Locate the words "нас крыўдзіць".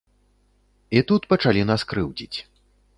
1.73-2.37